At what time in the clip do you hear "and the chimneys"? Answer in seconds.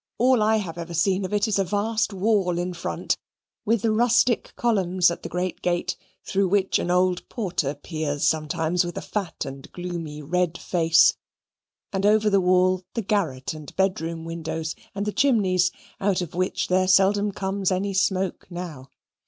14.95-15.69